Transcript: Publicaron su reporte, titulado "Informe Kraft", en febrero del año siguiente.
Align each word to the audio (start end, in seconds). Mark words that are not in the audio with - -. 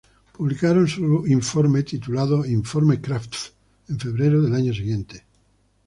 Publicaron 0.33 0.87
su 0.87 1.21
reporte, 1.21 1.83
titulado 1.83 2.43
"Informe 2.43 2.99
Kraft", 2.99 3.35
en 3.87 3.99
febrero 3.99 4.41
del 4.41 4.55
año 4.55 4.73
siguiente. 4.73 5.25